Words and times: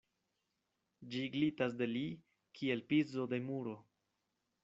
Ĝi 1.15 1.21
glitas 1.35 1.75
de 1.81 1.89
li 1.91 2.03
kiel 2.59 2.83
pizo 2.93 3.29
de 3.35 3.43
muro. 3.51 3.77